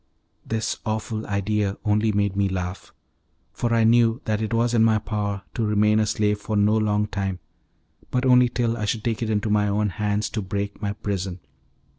This 0.43 0.77
awful 0.83 1.27
idea 1.27 1.77
only 1.85 2.11
made 2.11 2.35
me 2.35 2.49
laugh, 2.49 2.91
for 3.53 3.71
I 3.71 3.83
knew 3.83 4.19
that 4.25 4.41
it 4.41 4.51
was 4.51 4.73
in 4.73 4.83
my 4.83 4.97
power 4.97 5.43
to 5.53 5.63
remain 5.63 5.99
a 5.99 6.07
slave 6.07 6.39
for 6.39 6.55
no 6.57 6.75
long 6.75 7.05
time, 7.05 7.37
but 8.09 8.25
only 8.25 8.49
till 8.49 8.77
I 8.77 8.85
should 8.85 9.03
take 9.03 9.21
it 9.21 9.29
into 9.29 9.51
my 9.51 9.67
own 9.67 9.89
hands 9.89 10.27
to 10.31 10.41
break 10.41 10.81
my 10.81 10.93
prison. 10.93 11.39